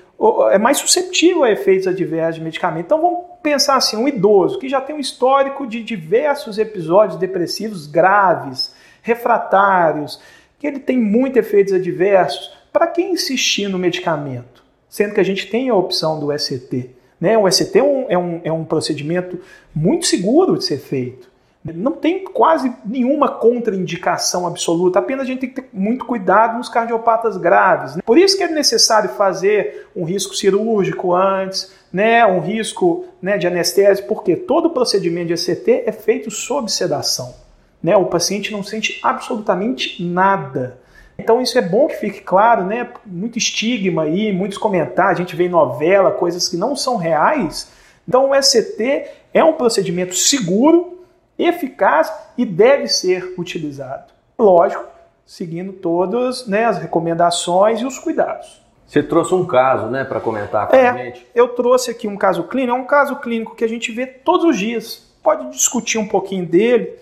é 0.51 0.59
mais 0.59 0.77
suscetível 0.77 1.45
a 1.45 1.51
efeitos 1.51 1.87
adversos 1.87 2.35
de 2.35 2.43
medicamento. 2.43 2.85
Então 2.85 3.01
vamos 3.01 3.21
pensar 3.43 3.77
assim, 3.77 3.97
um 3.97 4.07
idoso 4.07 4.59
que 4.59 4.69
já 4.69 4.81
tem 4.81 4.95
um 4.95 5.01
histórico 5.01 5.67
de 5.67 5.83
diversos 5.83 6.59
episódios 6.59 7.19
depressivos 7.19 7.87
graves, 7.87 8.75
refratários, 9.03 10.21
que 10.59 10.67
ele 10.67 10.79
tem 10.79 10.99
muitos 10.99 11.39
efeitos 11.39 11.73
adversos, 11.73 12.53
para 12.71 12.87
que 12.87 13.01
insistir 13.01 13.67
no 13.69 13.79
medicamento? 13.79 14.63
Sendo 14.91 15.15
que 15.15 15.21
a 15.21 15.25
gente 15.25 15.47
tem 15.49 15.71
a 15.71 15.75
opção 15.75 16.21
do 16.21 16.31
ECT. 16.31 16.91
Né? 17.21 17.37
O 17.37 17.47
ECT 17.47 17.79
é 17.79 17.83
um, 17.83 18.07
é 18.09 18.19
um, 18.19 18.41
é 18.45 18.53
um 18.53 18.65
procedimento 18.65 19.39
muito 19.75 20.07
seguro 20.07 20.57
de 20.57 20.65
ser 20.65 20.79
feito. 20.79 21.29
Não 21.63 21.93
tem 21.93 22.25
quase 22.25 22.73
nenhuma 22.87 23.29
contraindicação 23.29 24.47
absoluta, 24.47 24.99
apenas 24.99 25.25
a 25.25 25.27
gente 25.27 25.41
tem 25.41 25.51
que 25.51 25.61
ter 25.61 25.69
muito 25.75 26.07
cuidado 26.07 26.57
nos 26.57 26.71
cardiopatas 26.71 27.37
graves. 27.37 27.99
Por 28.03 28.17
isso 28.17 28.39
que 28.39 28.43
é 28.43 28.49
necessário 28.49 29.11
fazer 29.11 29.89
um 29.95 30.05
risco 30.05 30.35
cirúrgico 30.35 31.15
antes, 31.15 31.71
né, 31.93 32.25
um 32.25 32.41
risco 32.41 33.05
né, 33.21 33.37
de 33.37 33.47
anestesia, 33.47 34.03
porque 34.07 34.37
todo 34.37 34.71
procedimento 34.71 35.27
de 35.27 35.35
ECT 35.35 35.83
é 35.85 35.93
feito 35.93 36.31
sob 36.31 36.73
sedação. 36.73 37.35
Né? 37.83 37.95
O 37.95 38.07
paciente 38.07 38.51
não 38.53 38.63
sente 38.63 38.99
absolutamente 39.03 40.03
nada. 40.03 40.80
Então 41.21 41.41
isso 41.41 41.59
é 41.59 41.63
bom 41.63 41.87
que 41.87 41.97
fique 41.97 42.21
claro, 42.21 42.65
né? 42.65 42.89
Muito 43.05 43.37
estigma 43.37 44.05
aí, 44.05 44.33
muitos 44.33 44.57
comentários, 44.57 45.19
a 45.19 45.23
gente 45.23 45.37
vê 45.37 45.45
em 45.45 45.51
novela, 45.51 46.11
coisas 46.11 46.49
que 46.49 46.57
não 46.57 46.75
são 46.75 46.97
reais. 46.97 47.71
Então 48.09 48.31
o 48.31 48.35
ECT 48.35 49.07
é 49.33 49.45
um 49.45 49.53
procedimento 49.53 50.15
seguro, 50.15 51.05
eficaz 51.39 52.13
e 52.37 52.45
deve 52.47 52.89
ser 52.89 53.35
utilizado. 53.39 54.13
Lógico, 54.39 54.85
seguindo 55.27 55.73
todas 55.75 56.47
né, 56.47 56.65
as 56.65 56.79
recomendações 56.79 57.81
e 57.81 57.85
os 57.85 57.99
cuidados. 57.99 58.61
Você 58.87 59.03
trouxe 59.03 59.35
um 59.35 59.47
caso, 59.47 59.87
né, 59.87 60.03
para 60.03 60.19
comentar 60.19 60.67
com 60.67 60.75
é, 60.75 60.89
a 60.89 60.93
gente? 60.95 61.27
Eu 61.35 61.49
trouxe 61.49 61.91
aqui 61.91 62.09
um 62.09 62.17
caso 62.17 62.45
clínico, 62.45 62.77
é 62.77 62.81
um 62.81 62.87
caso 62.87 63.17
clínico 63.17 63.55
que 63.55 63.63
a 63.63 63.69
gente 63.69 63.93
vê 63.93 64.07
todos 64.07 64.47
os 64.47 64.59
dias. 64.59 65.15
Pode 65.23 65.51
discutir 65.51 65.99
um 65.99 66.09
pouquinho 66.09 66.47
dele. 66.47 66.95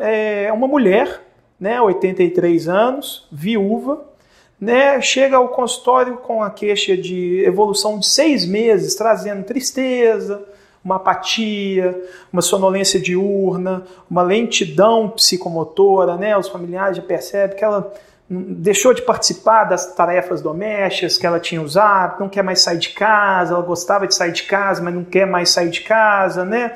É 0.00 0.50
uma 0.52 0.66
mulher, 0.66 1.20
né, 1.58 1.80
83 1.80 2.68
anos, 2.68 3.26
viúva, 3.30 4.04
né, 4.60 5.00
chega 5.00 5.36
ao 5.36 5.48
consultório 5.48 6.16
com 6.18 6.42
a 6.42 6.50
queixa 6.50 6.96
de 6.96 7.42
evolução 7.44 7.98
de 7.98 8.06
seis 8.06 8.44
meses, 8.44 8.94
trazendo 8.94 9.44
tristeza, 9.44 10.44
uma 10.84 10.96
apatia, 10.96 12.00
uma 12.32 12.42
sonolência 12.42 13.00
diurna, 13.00 13.84
uma 14.10 14.22
lentidão 14.22 15.08
psicomotora, 15.10 16.16
né? 16.16 16.36
Os 16.36 16.48
familiares 16.48 16.96
já 16.96 17.02
percebem 17.02 17.56
que 17.56 17.64
ela 17.64 17.92
deixou 18.30 18.92
de 18.92 19.02
participar 19.02 19.64
das 19.64 19.94
tarefas 19.94 20.42
domésticas 20.42 21.16
que 21.16 21.26
ela 21.26 21.40
tinha 21.40 21.62
usado, 21.62 22.20
não 22.20 22.28
quer 22.28 22.42
mais 22.42 22.60
sair 22.60 22.78
de 22.78 22.90
casa, 22.90 23.54
ela 23.54 23.62
gostava 23.62 24.06
de 24.06 24.14
sair 24.14 24.32
de 24.32 24.42
casa, 24.42 24.82
mas 24.82 24.94
não 24.94 25.04
quer 25.04 25.26
mais 25.26 25.50
sair 25.50 25.70
de 25.70 25.80
casa, 25.80 26.44
né? 26.44 26.74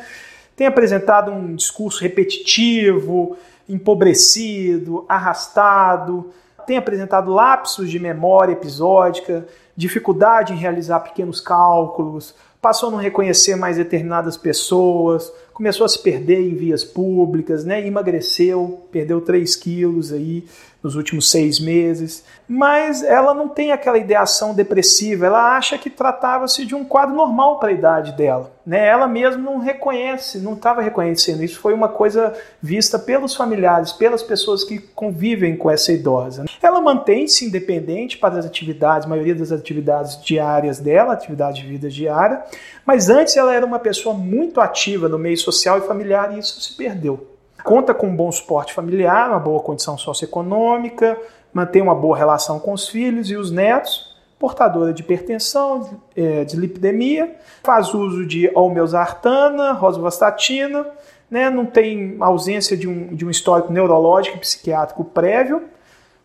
Tem 0.57 0.67
apresentado 0.67 1.31
um 1.31 1.55
discurso 1.55 2.01
repetitivo, 2.03 3.37
empobrecido, 3.69 5.05
arrastado, 5.09 6.33
tem 6.67 6.77
apresentado 6.77 7.33
lapsos 7.33 7.91
de 7.91 7.99
memória 7.99 8.53
episódica, 8.53 9.47
dificuldade 9.77 10.53
em 10.53 10.57
realizar 10.57 11.01
pequenos 11.01 11.41
cálculos, 11.41 12.35
passou 12.61 12.89
a 12.89 12.93
não 12.93 12.99
reconhecer 12.99 13.57
mais 13.57 13.77
determinadas 13.77 14.37
pessoas, 14.37 15.33
começou 15.53 15.85
a 15.85 15.89
se 15.89 16.03
perder 16.03 16.41
em 16.41 16.55
vias 16.55 16.85
públicas, 16.85 17.65
né? 17.65 17.87
emagreceu, 17.87 18.87
perdeu 18.91 19.21
3 19.21 19.55
quilos 19.57 20.13
aí 20.13 20.45
nos 20.83 20.97
últimos 20.97 21.31
seis 21.31 21.61
meses, 21.61 22.25
mas 22.49 23.05
ela 23.05 23.33
não 23.33 23.49
tem 23.49 23.71
aquela 23.71 23.97
ideação 23.97 24.53
depressiva, 24.53 25.27
ela 25.27 25.57
acha 25.57 25.79
que 25.79 25.89
tratava-se 25.89 26.67
de 26.67 26.75
um 26.75 26.85
quadro 26.85 27.15
normal 27.15 27.61
para 27.61 27.69
a 27.69 27.73
idade 27.73 28.13
dela. 28.13 28.51
Né? 28.67 28.87
Ela 28.87 29.07
mesma 29.07 29.41
não 29.41 29.59
reconhece, 29.59 30.39
não 30.39 30.55
estava 30.55 30.83
reconhecendo. 30.83 31.43
Isso 31.43 31.61
foi 31.61 31.73
uma 31.73 31.89
coisa 31.89 32.33
vista 32.61 32.99
pelos 32.99 33.35
familiares, 33.35 33.93
pelas 33.93 34.23
pessoas 34.23 34.65
que 34.65 34.79
convivem 34.79 35.57
com 35.57 35.71
essa 35.71 35.93
idosa. 35.93 36.45
Ela 36.61 36.81
mantém-se 36.81 37.45
independente 37.45 38.19
para 38.19 38.39
as 38.39 38.47
atividades, 38.47 39.07
a 39.07 39.11
maioria 39.11 39.35
das 39.35 39.53
atividades 39.53 40.21
diárias 40.23 40.81
dela, 40.81 41.13
atividade 41.13 41.63
de 41.63 41.69
vida 41.69 41.89
diária, 41.89 42.43
mas 42.85 43.09
antes 43.09 43.37
ela 43.37 43.55
era 43.55 43.65
uma 43.65 43.79
pessoa 43.79 44.15
muito 44.15 44.61
ativa 44.61 45.09
no 45.09 45.19
meio 45.19 45.39
social 45.43 45.79
e 45.79 45.83
familiar 45.83 46.35
e 46.35 46.39
isso 46.39 46.61
se 46.61 46.75
perdeu. 46.75 47.29
Conta 47.63 47.95
com 47.95 48.09
um 48.09 48.17
bom 48.17 48.31
suporte 48.33 48.73
familiar, 48.73 49.31
uma 49.31 49.39
boa 49.39 49.61
condição 49.61 49.97
socioeconômica, 49.97 51.19
mantém 51.53 51.83
uma 51.83 51.95
boa 51.95 52.17
relação 52.17 52.59
com 52.59 52.73
os 52.73 52.89
filhos 52.89 53.31
e 53.31 53.37
os 53.37 53.51
netos, 53.51 54.17
portadora 54.39 54.93
de 54.93 55.03
hipertensão, 55.03 56.01
de 56.47 56.57
lipidemia, 56.57 57.37
faz 57.63 57.95
uso 57.95 58.27
de 58.27 58.51
almesartana, 58.57 59.73
rosuvastatina, 59.73 60.85
né, 61.31 61.49
não 61.49 61.65
tem 61.65 62.17
ausência 62.21 62.77
de 62.77 62.89
um, 62.89 63.15
de 63.15 63.25
um 63.25 63.31
histórico 63.31 63.73
neurológico 63.73 64.37
e 64.37 64.41
psiquiátrico 64.41 65.05
prévio, 65.05 65.63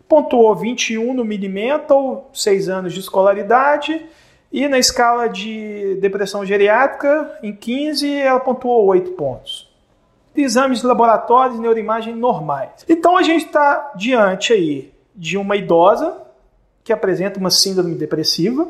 pontuou 0.10 0.56
21 0.56 1.14
no 1.14 1.24
Minimental, 1.24 2.30
6 2.34 2.70
anos 2.70 2.94
de 2.94 3.00
escolaridade, 3.00 4.06
e 4.52 4.68
na 4.68 4.80
escala 4.80 5.28
de 5.28 5.96
depressão 6.02 6.46
geriátrica, 6.46 7.38
em 7.44 7.54
15, 7.54 8.12
ela 8.16 8.40
pontuou 8.40 8.86
8 8.86 9.12
pontos 9.12 9.68
exames 10.42 10.82
de 10.82 10.88
laboratório 10.88 11.56
de 11.56 11.60
neuroimagem 11.60 12.16
normais. 12.16 12.86
Então 12.88 13.18
a 13.18 13.24
gente 13.24 13.46
está 13.46 13.92
diante 13.96 14.54
aí 14.54 14.94
de 15.16 15.38
uma 15.38 15.56
idosa 15.56 16.16
que 16.84 16.94
apresenta 16.94 17.40
uma 17.40 17.50
síndrome 17.50 17.96
depressiva, 17.96 18.68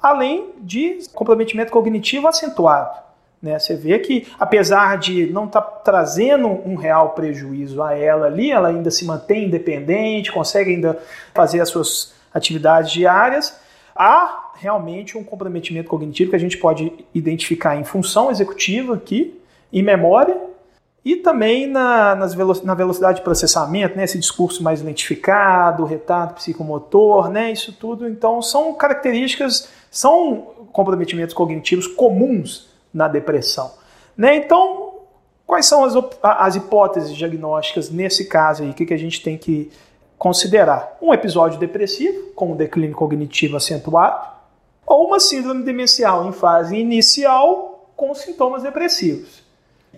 além 0.00 0.50
de 0.60 0.98
comprometimento 1.12 1.70
cognitivo 1.70 2.26
acentuado. 2.26 3.00
Né? 3.40 3.58
Você 3.58 3.74
vê 3.74 3.98
que, 3.98 4.26
apesar 4.38 4.98
de 4.98 5.26
não 5.26 5.44
estar 5.46 5.60
tá 5.60 5.80
trazendo 5.84 6.48
um 6.48 6.74
real 6.74 7.10
prejuízo 7.10 7.82
a 7.82 7.96
ela 7.96 8.26
ali, 8.26 8.50
ela 8.50 8.68
ainda 8.68 8.90
se 8.90 9.04
mantém 9.04 9.46
independente, 9.46 10.32
consegue 10.32 10.70
ainda 10.74 10.98
fazer 11.34 11.60
as 11.60 11.68
suas 11.68 12.14
atividades 12.32 12.90
diárias. 12.90 13.56
Há 13.94 14.41
realmente 14.62 15.18
um 15.18 15.24
comprometimento 15.24 15.88
cognitivo 15.88 16.30
que 16.30 16.36
a 16.36 16.38
gente 16.38 16.56
pode 16.56 16.92
identificar 17.12 17.76
em 17.76 17.82
função 17.82 18.30
executiva 18.30 18.94
aqui, 18.94 19.40
em 19.72 19.82
memória 19.82 20.40
E 21.04 21.16
também 21.16 21.66
na, 21.66 22.14
nas 22.14 22.32
velo 22.32 22.54
na 22.62 22.74
velocidade 22.74 23.18
de 23.18 23.24
processamento, 23.24 23.96
né, 23.96 24.04
esse 24.04 24.16
discurso 24.18 24.62
mais 24.62 24.80
lentificado, 24.80 25.84
retardo 25.84 26.34
psicomotor, 26.34 27.28
né, 27.28 27.50
isso 27.50 27.72
tudo. 27.72 28.08
Então, 28.08 28.40
são 28.40 28.72
características, 28.74 29.68
são 29.90 30.46
comprometimentos 30.72 31.34
cognitivos 31.34 31.88
comuns 31.88 32.68
na 32.94 33.08
depressão. 33.08 33.72
Né? 34.16 34.36
Então, 34.36 35.00
quais 35.44 35.66
são 35.66 35.82
as, 35.82 35.94
as 36.22 36.54
hipóteses 36.54 37.12
diagnósticas 37.16 37.90
nesse 37.90 38.26
caso 38.28 38.62
aí? 38.62 38.70
O 38.70 38.74
que, 38.74 38.86
que 38.86 38.94
a 38.94 38.98
gente 38.98 39.20
tem 39.22 39.36
que 39.36 39.72
considerar? 40.16 40.96
Um 41.02 41.12
episódio 41.12 41.58
depressivo, 41.58 42.28
com 42.36 42.52
um 42.52 42.56
declínio 42.56 42.94
cognitivo 42.94 43.56
acentuado, 43.56 44.30
ou 44.86 45.06
uma 45.06 45.20
síndrome 45.20 45.62
demencial 45.62 46.26
em 46.26 46.32
fase 46.32 46.76
inicial 46.76 47.90
com 47.96 48.14
sintomas 48.14 48.62
depressivos. 48.62 49.42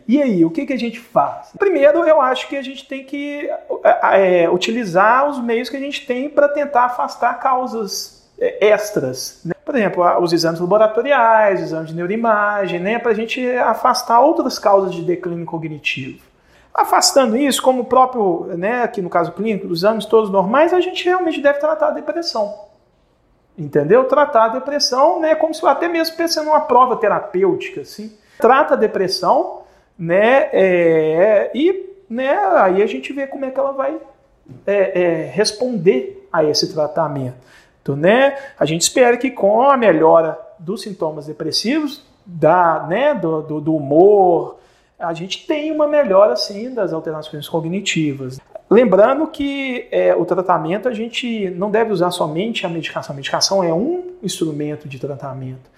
E 0.06 0.20
aí, 0.20 0.44
o 0.44 0.50
que, 0.50 0.66
que 0.66 0.72
a 0.72 0.78
gente 0.78 1.00
faz? 1.00 1.50
Primeiro, 1.58 2.06
eu 2.06 2.20
acho 2.20 2.48
que 2.48 2.56
a 2.56 2.62
gente 2.62 2.86
tem 2.86 3.04
que 3.04 3.48
é, 3.82 4.42
é 4.42 4.50
utilizar 4.50 5.28
os 5.28 5.42
meios 5.42 5.70
que 5.70 5.76
a 5.76 5.80
gente 5.80 6.06
tem 6.06 6.28
para 6.28 6.48
tentar 6.48 6.84
afastar 6.84 7.40
causas 7.40 8.28
é, 8.38 8.66
extras. 8.66 9.40
Né? 9.44 9.54
Por 9.64 9.74
exemplo, 9.74 10.04
os 10.20 10.32
exames 10.32 10.60
laboratoriais, 10.60 11.62
exames 11.62 11.88
de 11.88 11.94
neuroimagem, 11.94 12.80
né? 12.80 12.98
para 12.98 13.12
a 13.12 13.14
gente 13.14 13.48
afastar 13.56 14.20
outras 14.20 14.58
causas 14.58 14.94
de 14.94 15.02
declínio 15.02 15.46
cognitivo. 15.46 16.22
Afastando 16.74 17.36
isso, 17.36 17.62
como 17.62 17.82
o 17.82 17.84
próprio, 17.84 18.48
né, 18.56 18.82
aqui 18.82 19.00
no 19.00 19.08
caso 19.08 19.30
clínico, 19.30 19.68
os 19.68 19.78
exames 19.78 20.06
todos 20.06 20.28
normais, 20.28 20.72
a 20.72 20.80
gente 20.80 21.04
realmente 21.04 21.40
deve 21.40 21.60
tratar 21.60 21.86
a 21.86 21.90
depressão. 21.92 22.52
Entendeu? 23.56 24.04
Tratar 24.04 24.46
a 24.46 24.48
depressão, 24.48 25.20
né, 25.20 25.34
como 25.34 25.54
se 25.54 25.64
até 25.66 25.86
mesmo 25.86 26.16
pensando 26.16 26.46
numa 26.46 26.62
prova 26.62 26.96
terapêutica, 26.96 27.82
assim. 27.82 28.12
Trata 28.38 28.74
a 28.74 28.76
depressão, 28.76 29.62
né? 29.98 30.48
É, 30.52 31.50
e 31.54 31.94
né, 32.10 32.36
aí 32.56 32.82
a 32.82 32.86
gente 32.86 33.12
vê 33.12 33.26
como 33.26 33.44
é 33.44 33.50
que 33.50 33.58
ela 33.58 33.72
vai 33.72 33.96
é, 34.66 35.02
é, 35.02 35.24
responder 35.26 36.28
a 36.32 36.44
esse 36.44 36.72
tratamento. 36.72 37.36
Então, 37.80 37.94
né, 37.94 38.36
a 38.58 38.64
gente 38.64 38.82
espera 38.82 39.16
que 39.16 39.30
com 39.30 39.62
a 39.62 39.76
melhora 39.76 40.38
dos 40.58 40.82
sintomas 40.82 41.26
depressivos, 41.26 42.04
da, 42.26 42.86
né, 42.88 43.14
do, 43.14 43.42
do, 43.42 43.60
do 43.60 43.76
humor, 43.76 44.58
a 44.98 45.12
gente 45.12 45.46
tem 45.46 45.70
uma 45.70 45.86
melhora 45.86 46.32
assim 46.32 46.72
das 46.72 46.92
alterações 46.92 47.48
cognitivas. 47.48 48.40
Lembrando 48.74 49.28
que 49.28 49.86
é, 49.92 50.16
o 50.16 50.24
tratamento 50.24 50.88
a 50.88 50.92
gente 50.92 51.48
não 51.50 51.70
deve 51.70 51.92
usar 51.92 52.10
somente 52.10 52.66
a 52.66 52.68
medicação. 52.68 53.12
A 53.12 53.16
medicação 53.16 53.62
é 53.62 53.72
um 53.72 54.14
instrumento 54.20 54.88
de 54.88 54.98
tratamento 54.98 55.72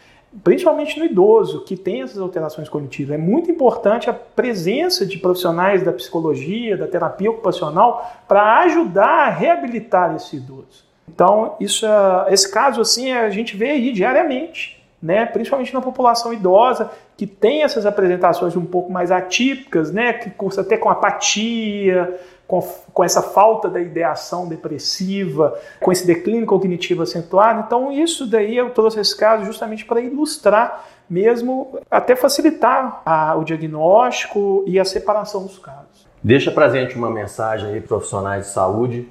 principalmente 0.45 0.99
no 0.99 1.05
idoso, 1.07 1.65
que 1.65 1.77
tem 1.77 2.03
essas 2.03 2.19
alterações 2.19 2.69
cognitivas. 2.69 3.15
É 3.15 3.19
muito 3.19 3.51
importante 3.51 4.11
a 4.11 4.13
presença 4.13 5.07
de 5.07 5.19
profissionais 5.19 5.83
da 5.83 5.93
psicologia, 5.93 6.77
da 6.77 6.87
terapia 6.87 7.31
ocupacional, 7.31 8.13
para 8.29 8.59
ajudar 8.61 9.29
a 9.29 9.31
reabilitar 9.31 10.15
esse 10.15 10.37
idoso. 10.37 10.85
Então, 11.09 11.55
isso, 11.61 11.87
é, 11.87 12.35
esse 12.35 12.51
caso 12.51 12.83
assim 12.83 13.13
a 13.13 13.31
gente 13.31 13.57
vê 13.57 13.71
aí 13.71 13.93
diariamente, 13.93 14.76
né? 15.03 15.27
principalmente 15.27 15.73
na 15.75 15.81
população 15.81 16.33
idosa, 16.33 16.91
que 17.17 17.27
tem 17.27 17.63
essas 17.63 17.87
apresentações 17.87 18.57
um 18.57 18.65
pouco 18.65 18.91
mais 18.91 19.11
atípicas, 19.11 19.93
né? 19.93 20.13
que 20.13 20.31
cursa 20.31 20.63
até 20.63 20.77
com 20.77 20.89
apatia, 20.89 22.19
com, 22.47 22.61
com 22.93 23.05
essa 23.05 23.23
falta 23.23 23.69
da 23.69 23.81
ideação 23.81 24.49
depressiva, 24.49 25.59
com 25.81 25.91
esse 25.91 26.07
declínio 26.07 26.47
cognitivo 26.47 27.03
acentuado. 27.03 27.65
Então, 27.67 27.93
isso 27.93 28.27
daí 28.27 28.57
eu 28.57 28.71
trouxe 28.71 29.01
esse 29.01 29.17
caso 29.17 29.45
justamente 29.45 29.85
para 29.85 30.01
ilustrar 30.01 30.85
mesmo, 31.09 31.79
até 31.91 32.17
facilitar 32.17 33.03
a, 33.05 33.37
o 33.37 33.45
diagnóstico 33.45 34.65
e 34.67 34.79
a 34.79 34.85
separação 34.85 35.43
dos 35.45 35.59
casos. 35.59 36.07
Deixa 36.23 36.51
para 36.51 36.69
gente 36.69 36.97
uma 36.97 37.11
mensagem 37.11 37.71
aí, 37.71 37.81
profissionais 37.81 38.47
de 38.47 38.53
saúde, 38.53 39.09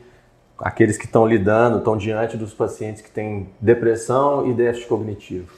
aqueles 0.58 0.98
que 0.98 1.06
estão 1.06 1.26
lidando, 1.26 1.78
estão 1.78 1.96
diante 1.98 2.36
dos 2.38 2.54
pacientes 2.54 3.02
que 3.02 3.10
têm 3.10 3.50
depressão 3.60 4.48
e 4.48 4.54
déficit 4.54 4.88
cognitivo. 4.88 5.52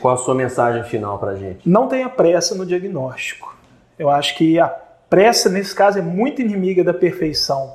Qual 0.00 0.14
a 0.14 0.16
sua 0.16 0.34
mensagem 0.34 0.84
final 0.84 1.18
para 1.18 1.32
a 1.32 1.36
gente? 1.36 1.68
Não 1.68 1.88
tenha 1.88 2.08
pressa 2.08 2.54
no 2.54 2.66
diagnóstico. 2.66 3.56
Eu 3.98 4.10
acho 4.10 4.36
que 4.36 4.58
a 4.58 4.68
pressa, 4.68 5.48
nesse 5.48 5.74
caso, 5.74 5.98
é 5.98 6.02
muito 6.02 6.40
inimiga 6.40 6.84
da 6.84 6.94
perfeição. 6.94 7.74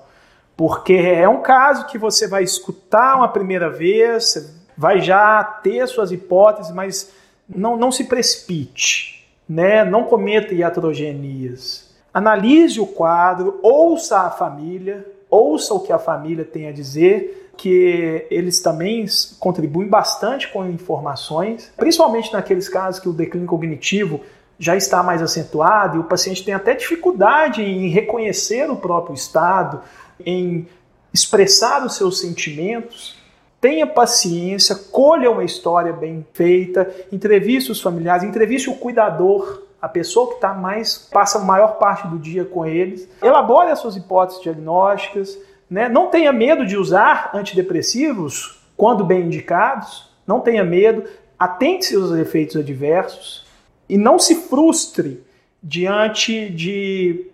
Porque 0.55 0.93
é 0.93 1.27
um 1.27 1.41
caso 1.41 1.85
que 1.88 1.97
você 1.97 2.27
vai 2.27 2.43
escutar 2.43 3.17
uma 3.17 3.27
primeira 3.27 3.69
vez, 3.69 4.55
vai 4.77 5.01
já 5.01 5.43
ter 5.43 5.86
suas 5.88 6.12
hipóteses, 6.12 6.71
mas 6.71 7.12
não, 7.47 7.75
não 7.75 7.91
se 7.91 8.06
precipite, 8.06 9.27
né? 9.47 9.84
não 9.84 10.06
cometa 10.06 10.53
iatrogenias. 10.53 11.93
Analise 12.13 12.80
o 12.80 12.88
quadro, 12.88 13.60
ouça 13.62 14.21
a 14.21 14.32
família, 14.32 15.06
ouça 15.30 15.73
o 15.73 15.82
que 15.82 15.91
a 15.91 15.99
família 15.99 16.45
tem 16.45 16.67
a 16.67 16.71
dizer, 16.71 17.44
que 17.58 18.26
eles 18.30 18.62
também 18.62 19.06
contribuem 19.39 19.88
bastante 19.88 20.52
com 20.52 20.68
informações, 20.68 21.72
principalmente 21.78 22.32
naqueles 22.32 22.70
casos 22.70 23.00
que 23.00 23.10
o 23.10 23.13
declínio 23.13 23.48
cognitivo 23.48 24.22
já 24.58 24.76
está 24.76 25.04
mais 25.04 25.22
acentuado 25.22 25.98
e 25.98 26.00
o 26.00 26.06
paciente 26.06 26.44
tem 26.44 26.54
até 26.54 26.74
dificuldade 26.74 27.62
em 27.62 27.89
reconhecer 27.89 28.70
o 28.70 28.76
próprio 28.76 29.13
estado, 29.13 29.82
em 30.20 30.68
expressar 31.13 31.86
os 31.86 31.96
seus 31.96 32.20
sentimentos. 32.20 33.18
Tenha 33.60 33.88
paciência, 33.88 34.76
colha 34.76 35.32
uma 35.32 35.44
história 35.44 35.91
bem 35.91 36.26
feita, 36.34 36.89
entreviste 37.12 37.72
os 37.72 37.82
familiares, 37.82 38.24
entreviste 38.24 38.70
o 38.70 38.76
cuidador, 38.76 39.63
a 39.82 39.89
pessoa 39.89 40.30
que 40.30 40.36
está 40.36 40.54
mais 40.54 40.98
passa 40.98 41.38
a 41.38 41.44
maior 41.44 41.78
parte 41.78 42.08
do 42.08 42.18
dia 42.18 42.46
com 42.46 42.65
eles. 42.65 43.08
Elabore 43.22 43.72
as 43.72 43.80
suas 43.80 43.96
hipóteses 43.96 44.41
diagnósticas, 44.41 45.38
né? 45.69 45.89
Não 45.89 46.10
tenha 46.10 46.32
medo 46.32 46.65
de 46.65 46.78
usar 46.78 47.32
antidepressivos 47.34 48.60
quando 48.78 49.04
bem 49.06 49.23
indicados, 49.23 50.10
não 50.28 50.39
tenha 50.39 50.63
medo, 50.63 51.04
atente-se 51.38 51.95
aos 51.95 52.12
efeitos 52.12 52.56
adversos 52.56 53.45
e 53.88 53.97
não 53.97 54.17
se 54.17 54.36
frustre 54.36 55.23
diante 55.62 56.49
de, 56.49 57.28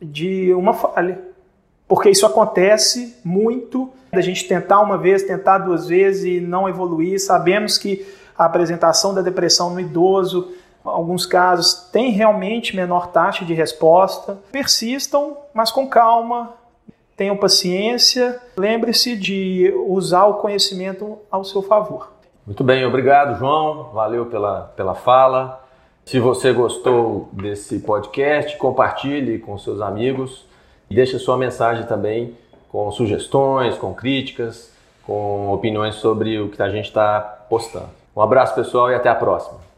de 0.00 0.52
uma 0.54 0.72
falha. 0.72 1.20
Porque 1.86 2.10
isso 2.10 2.24
acontece 2.24 3.16
muito, 3.24 3.90
da 4.12 4.20
gente 4.20 4.46
tentar 4.46 4.80
uma 4.80 4.96
vez, 4.96 5.22
tentar 5.22 5.58
duas 5.58 5.88
vezes 5.88 6.24
e 6.24 6.40
não 6.40 6.68
evoluir. 6.68 7.20
Sabemos 7.20 7.76
que 7.76 8.06
a 8.38 8.44
apresentação 8.44 9.12
da 9.12 9.22
depressão 9.22 9.70
no 9.70 9.80
idoso, 9.80 10.52
alguns 10.84 11.26
casos, 11.26 11.88
tem 11.92 12.10
realmente 12.10 12.74
menor 12.74 13.08
taxa 13.08 13.44
de 13.44 13.54
resposta. 13.54 14.38
Persistam, 14.52 15.36
mas 15.52 15.70
com 15.70 15.86
calma, 15.88 16.54
tenham 17.20 17.36
paciência. 17.36 18.40
Lembre-se 18.56 19.14
de 19.14 19.70
usar 19.86 20.24
o 20.24 20.34
conhecimento 20.38 21.18
ao 21.30 21.44
seu 21.44 21.60
favor. 21.60 22.10
Muito 22.46 22.64
bem, 22.64 22.86
obrigado, 22.86 23.38
João. 23.38 23.90
Valeu 23.92 24.24
pela, 24.24 24.72
pela 24.74 24.94
fala. 24.94 25.62
Se 26.06 26.18
você 26.18 26.50
gostou 26.50 27.28
desse 27.30 27.80
podcast, 27.80 28.56
compartilhe 28.56 29.38
com 29.38 29.58
seus 29.58 29.82
amigos 29.82 30.46
e 30.88 30.94
deixe 30.94 31.18
sua 31.18 31.36
mensagem 31.36 31.84
também 31.84 32.34
com 32.70 32.90
sugestões, 32.90 33.76
com 33.76 33.92
críticas, 33.92 34.72
com 35.04 35.52
opiniões 35.52 35.96
sobre 35.96 36.40
o 36.40 36.48
que 36.48 36.62
a 36.62 36.70
gente 36.70 36.86
está 36.86 37.20
postando. 37.50 37.90
Um 38.16 38.22
abraço 38.22 38.54
pessoal 38.54 38.90
e 38.90 38.94
até 38.94 39.10
a 39.10 39.14
próxima. 39.14 39.69